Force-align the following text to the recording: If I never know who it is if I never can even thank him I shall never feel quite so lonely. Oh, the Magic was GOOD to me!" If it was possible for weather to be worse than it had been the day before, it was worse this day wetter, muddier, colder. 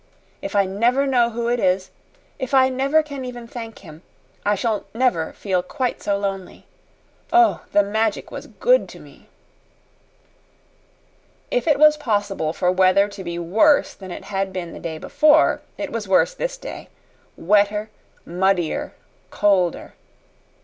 If 0.41 0.55
I 0.55 0.65
never 0.65 1.05
know 1.05 1.29
who 1.29 1.47
it 1.47 1.59
is 1.59 1.91
if 2.39 2.55
I 2.55 2.69
never 2.69 3.03
can 3.03 3.23
even 3.23 3.47
thank 3.47 3.77
him 3.85 4.01
I 4.43 4.55
shall 4.55 4.85
never 4.95 5.31
feel 5.33 5.61
quite 5.61 6.01
so 6.01 6.17
lonely. 6.17 6.65
Oh, 7.31 7.61
the 7.71 7.83
Magic 7.83 8.31
was 8.31 8.47
GOOD 8.47 8.89
to 8.89 8.99
me!" 8.99 9.29
If 11.51 11.67
it 11.67 11.77
was 11.77 11.97
possible 11.97 12.51
for 12.51 12.71
weather 12.71 13.07
to 13.09 13.23
be 13.23 13.37
worse 13.37 13.93
than 13.93 14.09
it 14.09 14.23
had 14.25 14.51
been 14.51 14.73
the 14.73 14.79
day 14.79 14.97
before, 14.97 15.61
it 15.77 15.91
was 15.91 16.07
worse 16.07 16.33
this 16.33 16.57
day 16.57 16.89
wetter, 17.37 17.91
muddier, 18.25 18.93
colder. 19.29 19.93